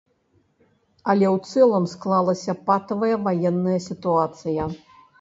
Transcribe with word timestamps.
Але 1.13 1.25
ў 1.35 1.51
цэлым 1.51 1.85
склалася 1.93 2.57
патавая 2.73 3.15
ваенная 3.31 3.79
сітуацыя. 3.93 4.63